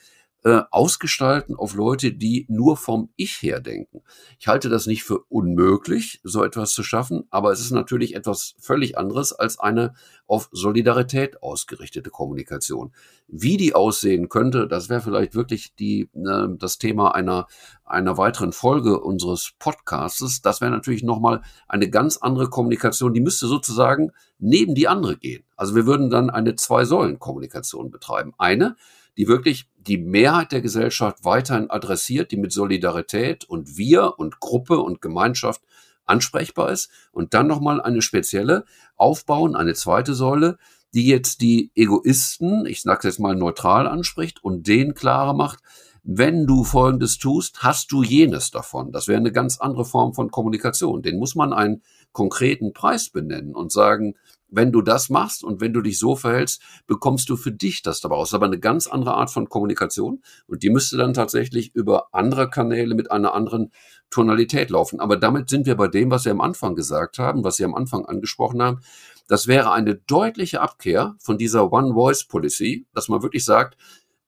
[0.45, 4.03] äh, ausgestalten auf Leute, die nur vom Ich her denken.
[4.41, 8.55] Ich halte das nicht für unmöglich, so etwas zu schaffen, aber es ist natürlich etwas
[8.59, 9.95] völlig anderes als eine
[10.27, 12.93] auf Solidarität ausgerichtete Kommunikation.
[13.29, 17.47] Wie die aussehen könnte, das wäre vielleicht wirklich die, äh, das Thema einer,
[17.85, 20.43] einer weiteren Folge unseres Podcastes.
[20.43, 23.15] Das wäre natürlich nochmal eine ganz andere Kommunikation.
[23.15, 25.45] Die müsste sozusagen neben die andere gehen.
[25.57, 28.33] Also wir würden dann eine Zwei-Säulen-Kommunikation betreiben.
[28.39, 28.77] Eine,
[29.17, 34.79] die wirklich die Mehrheit der Gesellschaft weiterhin adressiert, die mit Solidarität und Wir und Gruppe
[34.79, 35.63] und Gemeinschaft
[36.05, 38.65] ansprechbar ist und dann nochmal eine spezielle
[38.97, 40.59] aufbauen, eine zweite Säule,
[40.95, 45.61] die jetzt die Egoisten, ich sage jetzt mal neutral anspricht und denen klarer macht,
[46.05, 48.91] wenn du Folgendes tust, hast du jenes davon.
[48.91, 51.03] Das wäre eine ganz andere Form von Kommunikation.
[51.03, 54.17] Den muss man einen konkreten Preis benennen und sagen,
[54.53, 58.01] wenn du das machst und wenn du dich so verhältst, bekommst du für dich das
[58.01, 58.35] dabei aus.
[58.35, 62.95] Aber eine ganz andere Art von Kommunikation und die müsste dann tatsächlich über andere Kanäle
[62.95, 63.73] mit einer anderen
[64.11, 65.01] Tonalität laufen.
[65.01, 67.75] Aber damit sind wir bei dem, was Sie am Anfang gesagt haben, was Sie am
[67.75, 68.81] Anfang angesprochen haben.
[69.27, 73.79] Das wäre eine deutliche Abkehr von dieser One-Voice-Policy, dass man wirklich sagt,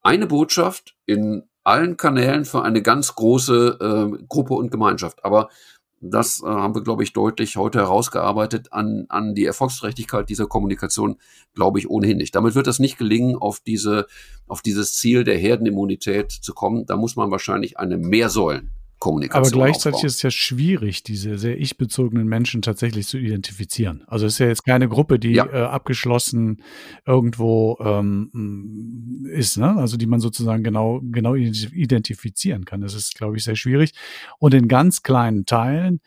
[0.01, 5.25] eine Botschaft in allen Kanälen für eine ganz große äh, Gruppe und Gemeinschaft.
[5.25, 5.49] Aber
[6.11, 8.71] das äh, haben wir, glaube ich, deutlich heute herausgearbeitet.
[8.71, 11.17] An, an die Erfolgsträchtigkeit dieser Kommunikation
[11.53, 12.35] glaube ich ohnehin nicht.
[12.35, 14.07] Damit wird es nicht gelingen, auf diese,
[14.47, 16.85] auf dieses Ziel der Herdenimmunität zu kommen.
[16.85, 19.41] Da muss man wahrscheinlich eine Mehrsäulen Kommunikation.
[19.41, 20.07] Aber gleichzeitig aufbauen.
[20.07, 24.03] ist es ja schwierig, diese sehr ich-bezogenen Menschen tatsächlich zu identifizieren.
[24.07, 25.45] Also es ist ja jetzt keine Gruppe, die ja.
[25.45, 26.63] äh, abgeschlossen
[27.05, 29.75] irgendwo ähm, ist, ne?
[29.75, 32.81] Also die man sozusagen genau, genau identifizieren kann.
[32.81, 33.93] Das ist, glaube ich, sehr schwierig.
[34.39, 35.99] Und in ganz kleinen Teilen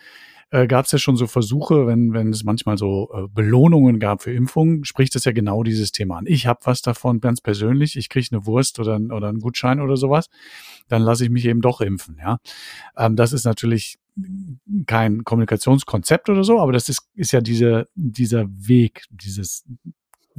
[0.51, 4.23] äh, gab es ja schon so Versuche, wenn, wenn es manchmal so äh, Belohnungen gab
[4.23, 6.25] für Impfungen, spricht das ja genau dieses Thema an.
[6.27, 9.97] Ich habe was davon ganz persönlich, ich kriege eine Wurst oder, oder einen Gutschein oder
[9.97, 10.29] sowas,
[10.89, 12.17] dann lasse ich mich eben doch impfen.
[12.19, 12.39] Ja,
[12.97, 13.99] ähm, Das ist natürlich
[14.87, 19.65] kein Kommunikationskonzept oder so, aber das ist, ist ja diese, dieser Weg, dieses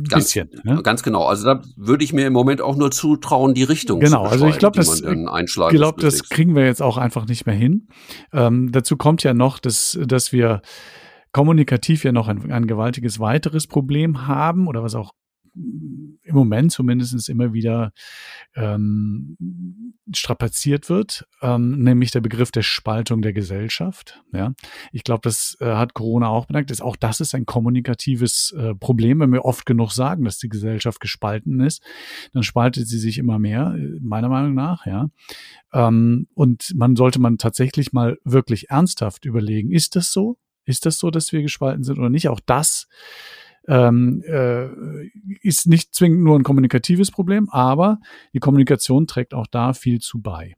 [0.07, 0.81] Ganz, bisschen, ne?
[0.83, 1.25] ganz genau.
[1.25, 4.47] Also da würde ich mir im Moment auch nur zutrauen, die Richtung genau, zu also
[4.47, 7.87] ich glaube, das, ich glaube, das kriegen wir jetzt auch einfach nicht mehr hin.
[8.31, 10.61] Ähm, dazu kommt ja noch, dass, dass wir
[11.31, 15.11] kommunikativ ja noch ein, ein gewaltiges weiteres Problem haben oder was auch
[16.29, 17.91] im Moment zumindest immer wieder
[18.55, 19.35] ähm,
[20.13, 24.21] strapaziert wird, ähm, nämlich der Begriff der Spaltung der Gesellschaft.
[24.31, 24.53] Ja,
[24.91, 26.47] ich glaube, das äh, hat Corona auch.
[26.49, 30.49] Ist, auch das ist ein kommunikatives äh, Problem, wenn wir oft genug sagen, dass die
[30.49, 31.83] Gesellschaft gespalten ist,
[32.33, 34.85] dann spaltet sie sich immer mehr, äh, meiner Meinung nach.
[34.85, 35.09] Ja,
[35.73, 40.37] ähm, und man sollte man tatsächlich mal wirklich ernsthaft überlegen: Ist das so?
[40.65, 42.29] Ist das so, dass wir gespalten sind oder nicht?
[42.29, 42.87] Auch das
[43.69, 44.67] ähm, äh,
[45.41, 47.99] ist nicht zwingend nur ein kommunikatives Problem, aber
[48.33, 50.55] die Kommunikation trägt auch da viel zu bei.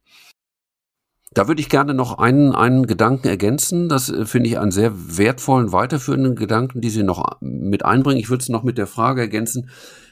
[1.34, 3.88] Da würde ich gerne noch einen, einen Gedanken ergänzen.
[3.90, 8.20] Das äh, finde ich einen sehr wertvollen, weiterführenden Gedanken, die Sie noch mit einbringen.
[8.20, 9.70] Ich würde es noch mit der Frage ergänzen,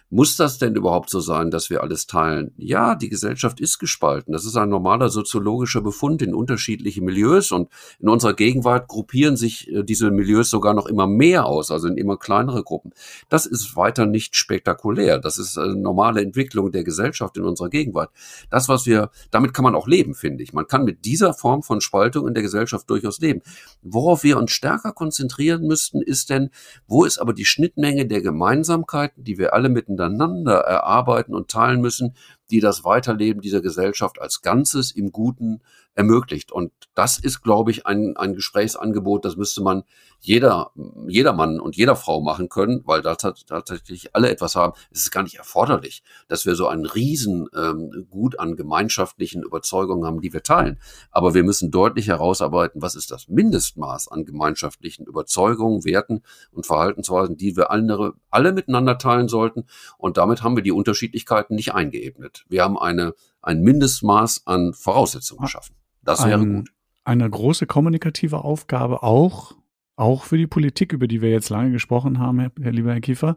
[0.10, 2.52] muss das denn überhaupt so sein, dass wir alles teilen?
[2.58, 4.34] Ja, die Gesellschaft ist gespalten.
[4.34, 7.70] Das ist ein normaler soziologischer Befund in unterschiedliche Milieus und
[8.00, 11.98] in unserer Gegenwart gruppieren sich äh, diese Milieus sogar noch immer mehr aus, also in
[11.98, 12.92] immer kleinere Gruppen.
[13.30, 15.20] Das ist weiter nicht spektakulär.
[15.20, 18.10] Das ist eine normale Entwicklung der Gesellschaft in unserer Gegenwart.
[18.50, 20.54] Das, was wir, damit kann man auch leben, finde ich.
[20.54, 23.42] Man kann mit dieser Form von Spaltung in der Gesellschaft durchaus leben.
[23.84, 26.50] Worauf wir uns stärker konzentrieren müssten, ist denn,
[26.88, 31.82] wo ist aber die Schnittmenge der Gemeinsamkeiten, die wir alle miteinander miteinander erarbeiten und teilen
[31.82, 32.16] müssen,
[32.50, 35.62] die das Weiterleben dieser Gesellschaft als Ganzes im Guten
[36.00, 36.54] ermöglicht.
[36.54, 39.84] Und das ist, glaube ich, ein, ein Gesprächsangebot, das müsste man
[40.22, 40.72] jeder,
[41.08, 44.74] jeder Mann und jeder Frau machen können, weil da tatsächlich alle etwas haben.
[44.92, 50.06] Es ist gar nicht erforderlich, dass wir so ein Riesen ähm, Gut an gemeinschaftlichen Überzeugungen
[50.06, 50.80] haben, die wir teilen.
[51.12, 57.36] Aber wir müssen deutlich herausarbeiten, was ist das Mindestmaß an gemeinschaftlichen Überzeugungen, Werten und Verhaltensweisen,
[57.36, 59.66] die wir alle, alle miteinander teilen sollten.
[59.98, 62.46] Und damit haben wir die Unterschiedlichkeiten nicht eingeebnet.
[62.48, 65.79] Wir haben eine, ein Mindestmaß an Voraussetzungen geschaffen.
[66.04, 66.70] Das wäre ein, gut.
[67.04, 69.56] Eine große kommunikative Aufgabe auch
[69.96, 73.02] auch für die Politik, über die wir jetzt lange gesprochen haben, Herr, Herr lieber Herr
[73.02, 73.36] Kiefer.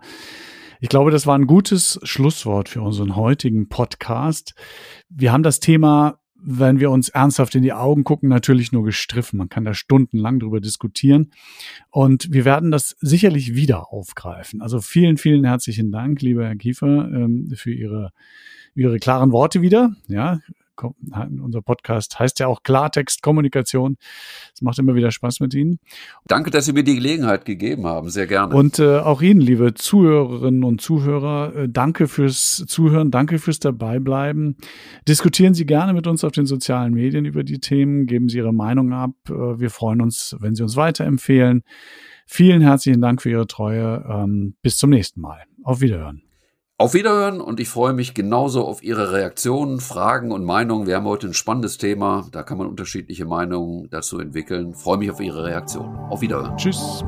[0.80, 4.54] Ich glaube, das war ein gutes Schlusswort für unseren heutigen Podcast.
[5.08, 9.38] Wir haben das Thema wenn wir uns ernsthaft in die Augen gucken, natürlich nur gestriffen.
[9.38, 11.30] Man kann da stundenlang drüber diskutieren.
[11.90, 14.60] Und wir werden das sicherlich wieder aufgreifen.
[14.60, 18.10] Also vielen, vielen herzlichen Dank, lieber Herr Kiefer, ähm, für Ihre,
[18.74, 19.94] Ihre klaren Worte wieder.
[20.08, 20.40] Ja,
[21.42, 23.96] unser Podcast heißt ja auch Klartext Kommunikation.
[24.54, 25.78] Es macht immer wieder Spaß mit Ihnen.
[26.26, 28.10] Danke, dass Sie mir die Gelegenheit gegeben haben.
[28.10, 28.54] Sehr gerne.
[28.54, 34.56] Und äh, auch Ihnen, liebe Zuhörerinnen und Zuhörer, äh, danke fürs Zuhören, danke fürs Dabeibleiben.
[35.06, 38.54] Diskutieren Sie gerne mit uns auf den sozialen Medien über die Themen, geben Sie Ihre
[38.54, 39.12] Meinung ab.
[39.28, 41.62] Äh, wir freuen uns, wenn Sie uns weiterempfehlen.
[42.26, 44.04] Vielen herzlichen Dank für Ihre Treue.
[44.08, 45.42] Ähm, bis zum nächsten Mal.
[45.64, 46.31] Auf Wiederhören.
[46.78, 50.86] Auf Wiederhören und ich freue mich genauso auf Ihre Reaktionen, Fragen und Meinungen.
[50.86, 54.72] Wir haben heute ein spannendes Thema, da kann man unterschiedliche Meinungen dazu entwickeln.
[54.72, 55.94] Ich freue mich auf Ihre Reaktion.
[56.10, 56.56] Auf Wiederhören.
[56.56, 57.04] Tschüss.